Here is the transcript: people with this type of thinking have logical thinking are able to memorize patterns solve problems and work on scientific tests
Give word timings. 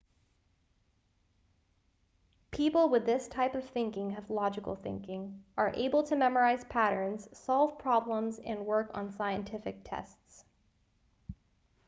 people 2.49 2.89
with 2.89 3.05
this 3.05 3.27
type 3.27 3.53
of 3.53 3.69
thinking 3.69 4.09
have 4.09 4.31
logical 4.31 4.75
thinking 4.75 5.43
are 5.55 5.71
able 5.75 6.01
to 6.01 6.15
memorize 6.15 6.63
patterns 6.63 7.27
solve 7.37 7.77
problems 7.77 8.39
and 8.39 8.65
work 8.65 8.89
on 8.97 9.11
scientific 9.15 9.83
tests 9.83 10.45